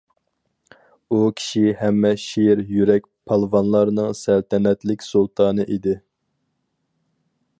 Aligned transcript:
ئۇ 1.09 1.19
كىشى 1.41 1.61
ھەممە 1.81 2.11
شىر 2.23 2.63
يۈرەك 2.77 3.05
پالۋانلارنىڭ 3.31 4.17
سەلتەنەتلىك 4.23 5.07
سۇلتانى 5.09 5.69
ئىدى. 5.75 5.97